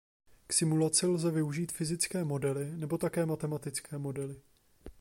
K 0.47 0.51
simulaci 0.53 1.07
lze 1.07 1.31
využít 1.31 1.71
fyzické 1.71 2.23
modely 2.23 2.71
nebo 2.77 2.97
také 2.97 3.25
matematické 3.25 3.97
modely. 3.97 4.41